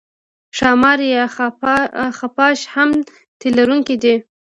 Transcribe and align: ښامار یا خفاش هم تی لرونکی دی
ښامار 0.57 0.99
یا 1.15 1.25
خفاش 2.17 2.59
هم 2.73 2.89
تی 3.39 3.47
لرونکی 3.57 3.95
دی 4.03 4.15